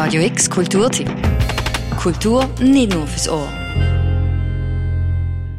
Radio 0.00 0.22
X 0.22 0.48
Kulturtipp. 0.48 1.10
Kultur 2.00 2.48
nicht 2.60 2.94
nur 2.94 3.04
fürs 3.08 3.28
Ohr. 3.28 3.48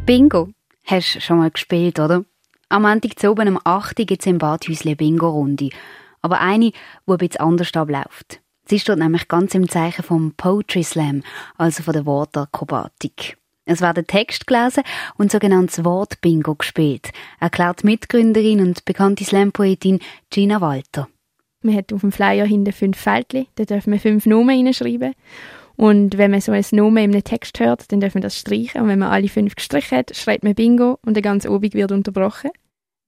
Bingo. 0.05 0.47
Hast 0.85 1.15
du 1.15 1.19
schon 1.19 1.39
mal 1.39 1.51
gespielt, 1.51 1.99
oder? 1.99 2.23
Am 2.69 2.83
Montag 2.83 3.19
zu 3.19 3.29
oben 3.31 3.49
um 3.49 3.59
8 3.61 3.99
Uhr 3.99 4.05
gibt 4.05 4.21
es 4.21 4.27
im 4.27 4.37
Badhäusle 4.37 4.95
Bingo-Runde. 4.95 5.71
Aber 6.21 6.39
eine, 6.39 6.71
die 6.71 6.75
ein 7.05 7.17
bisschen 7.17 7.41
anders 7.41 7.73
abläuft. 7.73 8.39
Sie 8.63 8.79
steht 8.79 8.97
nämlich 8.97 9.27
ganz 9.27 9.53
im 9.55 9.67
Zeichen 9.67 10.03
vom 10.03 10.31
Poetry 10.37 10.83
Slam, 10.83 11.21
also 11.57 11.83
von 11.83 11.91
der 11.91 12.05
Wortakrobatik. 12.05 13.37
Es 13.65 13.81
werden 13.81 14.07
Text 14.07 14.47
gelesen 14.47 14.83
und 15.17 15.33
sogenanntes 15.33 15.83
Wort-Bingo 15.83 16.55
gespielt, 16.55 17.09
erklärt 17.41 17.83
Mitgründerin 17.83 18.61
und 18.61 18.85
bekannte 18.85 19.25
Slam-Poetin 19.25 19.99
Gina 20.29 20.61
Walter. 20.61 21.09
Man 21.61 21.75
hat 21.75 21.91
auf 21.91 22.01
dem 22.01 22.11
Flyer 22.11 22.45
hinten 22.45 22.71
fünf 22.71 22.97
Feldchen, 22.97 23.47
da 23.55 23.65
dürfen 23.65 23.91
wir 23.91 23.99
fünf 23.99 24.25
Nomen 24.25 24.55
hineinschreiben. 24.55 25.13
Und 25.75 26.17
wenn 26.17 26.31
man 26.31 26.41
so 26.41 26.51
ein 26.51 26.65
Nomen 26.71 27.03
in 27.05 27.11
einem 27.11 27.23
Text 27.23 27.59
hört, 27.59 27.91
dann 27.91 28.01
darf 28.01 28.13
man 28.13 28.21
das 28.21 28.37
streichen. 28.37 28.81
Und 28.81 28.87
wenn 28.89 28.99
man 28.99 29.11
alle 29.11 29.29
fünf 29.29 29.55
gestrichen 29.55 29.97
hat, 29.97 30.15
schreibt 30.15 30.43
man 30.43 30.55
Bingo 30.55 30.99
und 31.05 31.13
der 31.13 31.23
ganze 31.23 31.49
Obig 31.49 31.73
wird 31.73 31.91
unterbrochen. 31.91 32.51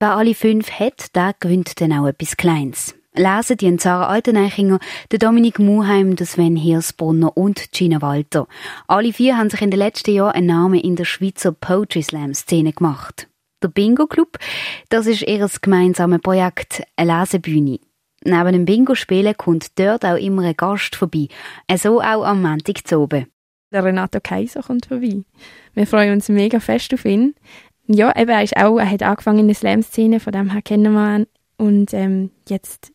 Wer 0.00 0.16
alle 0.16 0.34
fünf 0.34 0.70
hat, 0.70 1.14
der 1.14 1.34
gewinnt 1.38 1.80
dann 1.80 1.92
auch 1.92 2.06
etwas 2.06 2.36
Kleines. 2.36 2.94
Lesen 3.14 3.58
die 3.58 3.78
Sarah 3.78 4.08
Alteneichinger, 4.08 4.80
der 5.10 5.18
Dominik 5.18 5.58
Muheim, 5.58 6.16
der 6.16 6.26
Sven 6.26 6.56
Hirsbrunner 6.56 7.36
und 7.36 7.72
Gina 7.72 8.00
Walter. 8.00 8.48
Alle 8.88 9.12
vier 9.12 9.36
haben 9.36 9.50
sich 9.50 9.60
in 9.60 9.70
den 9.70 9.78
letzten 9.78 10.14
Jahren 10.14 10.32
einen 10.32 10.46
Namen 10.46 10.80
in 10.80 10.96
der 10.96 11.04
Schweizer 11.04 11.52
Poetry 11.52 12.02
Slam 12.02 12.32
Szene 12.32 12.72
gemacht. 12.72 13.28
Der 13.62 13.68
Bingo 13.68 14.06
Club, 14.06 14.38
das 14.88 15.06
ist 15.06 15.22
ihr 15.22 15.46
gemeinsames 15.60 16.22
Projekt, 16.22 16.82
eine 16.96 17.20
Lesebühne. 17.20 17.78
Neben 18.24 18.52
dem 18.52 18.64
Bingo-Spielen 18.64 19.36
kommt 19.36 19.78
dort 19.78 20.04
auch 20.04 20.16
immer 20.16 20.42
ein 20.42 20.56
Gast 20.56 20.96
vorbei. 20.96 21.28
So 21.74 22.00
auch 22.00 22.24
am 22.24 22.42
Montag 22.42 22.86
zu 22.86 23.00
oben. 23.00 23.26
Der 23.72 23.84
Renato 23.84 24.20
Kaiser 24.22 24.62
kommt 24.62 24.86
vorbei. 24.86 25.22
Wir 25.74 25.86
freuen 25.86 26.12
uns 26.12 26.28
mega 26.28 26.60
fest 26.60 26.92
auf 26.94 27.04
ihn. 27.04 27.34
Ja, 27.86 28.14
eben, 28.16 28.30
er, 28.30 28.42
ist 28.42 28.56
auch, 28.56 28.78
er 28.78 28.90
hat 28.90 29.02
angefangen 29.02 29.40
in 29.40 29.48
der 29.48 29.56
Slam-Szene, 29.56 30.20
von 30.20 30.32
dem 30.32 30.50
her 30.50 30.62
kennen 30.62 30.92
wir 30.92 31.18
ihn. 31.18 31.26
Und 31.56 31.94
ähm, 31.94 32.30
jetzt 32.48 32.92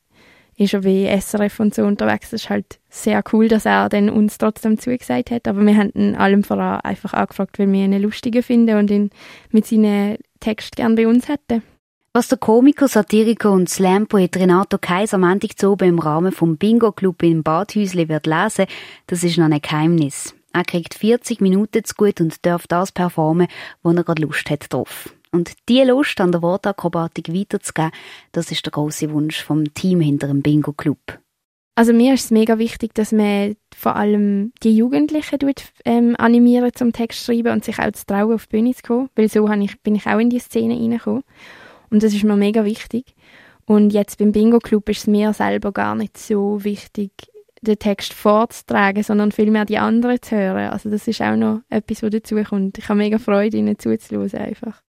ist 0.55 0.73
er 0.73 0.83
wie 0.83 1.08
SRF 1.08 1.59
und 1.59 1.75
so 1.75 1.83
unterwegs. 1.83 2.31
Das 2.31 2.44
ist 2.44 2.50
halt 2.50 2.80
sehr 2.89 3.23
cool, 3.31 3.48
dass 3.48 3.66
er 3.66 3.89
dann 3.89 4.09
uns 4.09 4.38
trotzdem 4.38 4.80
zugesagt 4.80 5.31
hat. 5.31 5.48
Aber 5.48 5.61
wir 5.61 5.75
haben 5.75 5.92
ihn 5.94 6.16
allem 6.16 6.44
voran 6.44 6.81
einfach 6.81 7.14
angefragt, 7.14 7.59
weil 7.59 7.72
wir 7.72 7.86
ihn 7.86 8.02
lustiger 8.02 8.44
finden 8.44 8.78
und 8.78 8.89
ihn 8.92 9.09
mit 9.52 9.66
seinen 9.66 10.17
Texten 10.39 10.75
gerne 10.75 10.95
bei 10.95 11.08
uns 11.08 11.28
hätten. 11.28 11.64
Was 12.18 12.30
der 12.30 12.40
Komiker, 12.40 12.88
Satiriker 12.88 13.52
und 13.52 13.70
Slam-Poet 13.70 14.38
Renato 14.38 14.80
Kaiser 14.80 15.20
Montag 15.20 15.56
zu 15.56 15.70
oben 15.70 15.88
im 15.88 16.00
Rahmen 16.00 16.32
vom 16.32 16.58
Bingo-Club 16.58 17.22
im 17.22 17.44
Badhäusli 17.44 18.10
wird 18.10 18.26
lesen, 18.26 18.66
das 19.06 19.23
ist 19.23 19.38
noch 19.38 19.46
ein 19.46 19.62
Geheimnis. 19.62 20.34
Er 20.52 20.64
kriegt 20.64 20.95
40 20.95 21.42
Minuten 21.42 21.84
zu 21.84 21.94
gut 21.94 22.20
und 22.20 22.44
darf 22.44 22.66
das 22.66 22.92
performen, 22.92 23.45
wo 23.84 23.92
er 23.92 24.04
gerade 24.04 24.23
Lust 24.23 24.50
hat 24.50 24.73
drauf. 24.73 25.14
Und 25.32 25.52
diese 25.70 25.84
Lust 25.92 26.20
an 26.20 26.32
der 26.32 26.42
Wortakrobatik 26.42 27.32
weiterzugeben, 27.32 27.92
das 28.32 28.50
ist 28.50 28.66
der 28.66 28.72
große 28.72 29.12
Wunsch 29.12 29.44
vom 29.44 29.72
Team 29.76 30.02
hinter 30.02 30.26
dem 30.26 30.42
Bingo-Club. 30.42 31.20
Also 31.76 31.94
mir 31.94 32.16
ist 32.16 32.26
es 32.26 32.32
mega 32.32 32.58
wichtig, 32.58 32.95
dass 32.95 33.12
man 33.12 33.58
vor 33.76 33.95
allem 33.95 34.54
die 34.64 34.76
Jugendlichen 34.76 35.38
tut, 35.38 35.66
ähm, 35.86 36.16
animieren 36.18 36.72
zum 36.73 36.94
Text 36.94 37.23
schreiben 37.23 37.54
und 37.54 37.64
sich 37.64 37.78
auch 37.78 37.92
zu 37.92 38.08
trauen, 38.08 38.34
auf 38.34 38.48
die 38.48 38.58
Bühne 38.58 38.73
zu 38.73 38.82
kommen, 38.82 39.10
weil 39.16 39.30
so 39.30 39.48
ich, 39.48 39.80
bin 39.82 39.94
ich 39.94 40.08
auch 40.08 40.18
in 40.18 40.32
die 40.32 40.40
Szene 40.40 40.73
reingekommen. 40.73 41.22
Und 41.89 42.03
das 42.03 42.13
ist 42.13 42.23
mir 42.23 42.35
mega 42.35 42.66
wichtig. 42.66 43.16
Und 43.66 43.91
jetzt 43.91 44.17
beim 44.17 44.31
Bingo 44.31 44.59
Club 44.59 44.88
ist 44.89 44.99
es 44.99 45.07
mir 45.07 45.33
selber 45.33 45.71
gar 45.71 45.93
nicht 45.95 46.17
so 46.17 46.63
wichtig, 46.63 47.11
den 47.61 47.77
Text 47.77 48.13
vorzutragen, 48.13 49.03
sondern 49.03 49.31
vielmehr 49.31 49.66
die 49.66 49.77
anderen 49.77 50.21
zu 50.21 50.38
hören. 50.38 50.69
Also 50.69 50.89
das 50.89 51.08
ist 51.08 51.21
auch 51.21 51.35
noch 51.35 51.61
etwas, 51.69 52.02
was 52.02 52.11
dazu 52.11 52.35
kommt. 52.43 52.77
Ich 52.77 52.88
habe 52.88 52.97
mega 52.97 53.17
Freude, 53.17 53.58
ihnen 53.58 53.77
zuzuhören 53.77 54.39
einfach. 54.39 54.81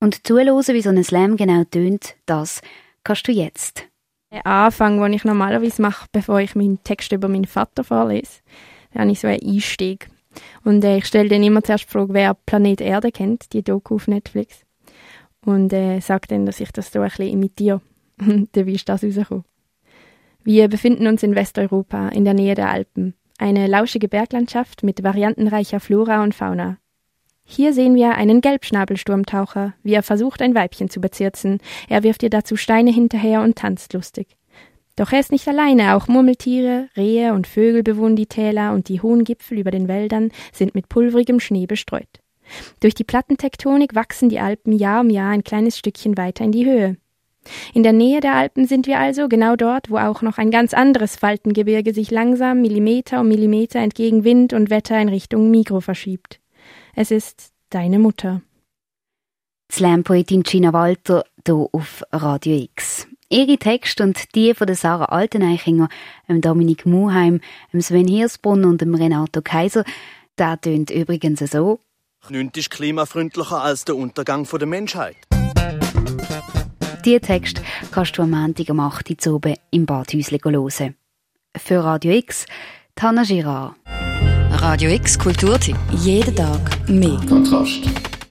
Und 0.00 0.26
zuhören, 0.26 0.56
wie 0.56 0.82
so 0.82 0.90
ein 0.90 1.02
Slam 1.02 1.36
genau 1.36 1.64
tönt, 1.64 2.14
das 2.26 2.62
kannst 3.04 3.26
du 3.26 3.32
jetzt. 3.32 3.84
Der 4.32 4.46
Anfang, 4.46 5.00
den 5.00 5.12
ich 5.12 5.24
normalerweise 5.24 5.82
mache, 5.82 6.06
bevor 6.12 6.40
ich 6.40 6.54
meinen 6.54 6.82
Text 6.84 7.10
über 7.10 7.26
meinen 7.26 7.46
Vater 7.46 7.82
vorlese, 7.82 8.40
da 8.92 9.00
habe 9.00 9.10
ich 9.10 9.20
so 9.20 9.26
einen 9.26 9.42
Einstieg. 9.42 10.08
Und 10.62 10.84
äh, 10.84 10.98
ich 10.98 11.06
stelle 11.06 11.28
dann 11.28 11.42
immer 11.42 11.64
zuerst 11.64 11.86
die 11.86 11.90
Frage, 11.90 12.14
wer 12.14 12.34
Planet 12.34 12.80
Erde 12.80 13.10
kennt, 13.10 13.52
die 13.52 13.62
Doku 13.62 13.96
auf 13.96 14.06
Netflix 14.06 14.64
und 15.44 15.72
äh, 15.72 16.00
sagt 16.00 16.30
dann, 16.30 16.46
dass 16.46 16.60
ich 16.60 16.72
das 16.72 16.92
so 16.92 17.00
ein 17.00 17.08
bisschen 17.08 17.28
imitiere. 17.28 17.80
Und 18.18 18.48
dann 18.52 18.68
ist 18.68 18.88
das 18.88 19.02
rausgekommen. 19.02 19.44
Wir 20.44 20.68
befinden 20.68 21.06
uns 21.06 21.22
in 21.22 21.34
Westeuropa, 21.34 22.08
in 22.08 22.24
der 22.24 22.34
Nähe 22.34 22.54
der 22.54 22.70
Alpen. 22.70 23.14
Eine 23.38 23.66
lauschige 23.66 24.08
Berglandschaft 24.08 24.82
mit 24.82 25.02
variantenreicher 25.02 25.80
Flora 25.80 26.22
und 26.22 26.34
Fauna. 26.34 26.78
Hier 27.44 27.72
sehen 27.72 27.94
wir 27.94 28.14
einen 28.14 28.40
Gelbschnabelsturmtaucher, 28.40 29.74
wie 29.82 29.94
er 29.94 30.02
versucht, 30.02 30.40
ein 30.40 30.54
Weibchen 30.54 30.88
zu 30.88 31.00
bezirzen. 31.00 31.58
Er 31.88 32.02
wirft 32.02 32.22
ihr 32.22 32.30
dazu 32.30 32.56
Steine 32.56 32.92
hinterher 32.92 33.42
und 33.42 33.56
tanzt 33.56 33.92
lustig. 33.92 34.36
Doch 34.96 35.12
er 35.12 35.20
ist 35.20 35.32
nicht 35.32 35.48
alleine, 35.48 35.96
auch 35.96 36.08
Murmeltiere, 36.08 36.88
Rehe 36.96 37.32
und 37.32 37.46
Vögel 37.46 37.82
bewohnen 37.82 38.16
die 38.16 38.26
Täler 38.26 38.72
und 38.72 38.88
die 38.88 39.00
hohen 39.00 39.24
Gipfel 39.24 39.58
über 39.58 39.70
den 39.70 39.88
Wäldern 39.88 40.30
sind 40.52 40.74
mit 40.74 40.88
pulverigem 40.88 41.40
Schnee 41.40 41.66
bestreut. 41.66 42.20
Durch 42.80 42.94
die 42.94 43.04
Plattentektonik 43.04 43.94
wachsen 43.94 44.28
die 44.28 44.40
Alpen 44.40 44.72
Jahr 44.72 45.00
um 45.02 45.10
Jahr 45.10 45.30
ein 45.30 45.44
kleines 45.44 45.78
Stückchen 45.78 46.16
weiter 46.16 46.44
in 46.44 46.52
die 46.52 46.66
Höhe. 46.66 46.96
In 47.72 47.82
der 47.82 47.92
Nähe 47.92 48.20
der 48.20 48.34
Alpen 48.34 48.66
sind 48.66 48.86
wir 48.86 48.98
also 48.98 49.28
genau 49.28 49.56
dort, 49.56 49.90
wo 49.90 49.96
auch 49.96 50.22
noch 50.22 50.38
ein 50.38 50.50
ganz 50.50 50.74
anderes 50.74 51.16
Faltengebirge 51.16 51.94
sich 51.94 52.10
langsam 52.10 52.60
Millimeter 52.60 53.20
um 53.20 53.28
Millimeter 53.28 53.78
entgegen 53.78 54.24
Wind 54.24 54.52
und 54.52 54.70
Wetter 54.70 55.00
in 55.00 55.08
Richtung 55.08 55.50
Mikro 55.50 55.80
verschiebt. 55.80 56.40
Es 56.94 57.10
ist 57.10 57.52
deine 57.70 57.98
Mutter. 57.98 58.42
Slam-Poetin 59.72 60.42
Gina 60.42 60.72
Walter 60.72 61.24
hier 61.46 61.68
auf 61.72 62.02
Radio 62.12 62.56
X. 62.56 63.06
Ihre 63.28 63.56
Texte 63.58 64.02
und 64.02 64.34
die 64.34 64.52
von 64.54 64.74
Sarah 64.74 65.04
Alteneichinger, 65.04 65.88
Dominik 66.26 66.84
Muheim, 66.84 67.40
Sven 67.78 68.08
Hirsbrunn 68.08 68.64
und 68.64 68.82
Renato 68.82 69.40
Kaiser, 69.40 69.84
der 70.36 70.60
tönt 70.60 70.90
übrigens 70.90 71.38
so. 71.38 71.78
Nichts 72.28 72.58
ist 72.58 72.70
klimafreundlicher 72.70 73.62
als 73.62 73.84
der 73.84 73.96
Untergang 73.96 74.46
der 74.46 74.66
Menschheit. 74.66 75.16
Diesen 77.04 77.22
Text 77.22 77.62
kannst 77.90 78.18
du 78.18 78.22
am 78.22 78.30
Montag 78.30 78.70
am 78.70 78.80
8. 78.80 79.26
Uhr 79.26 79.34
oben 79.34 79.56
im 79.70 79.86
Badhäusle 79.86 80.38
hören. 80.44 80.94
Für 81.56 81.82
Radio 81.82 82.12
X, 82.12 82.46
Tana 82.94 83.22
Girard. 83.22 83.74
Radio 84.52 84.90
X 84.90 85.18
Kulturtipp. 85.18 85.76
Jeden 85.92 86.36
Tag 86.36 86.88
mehr. 86.88 87.18
Kontrast. 87.26 88.09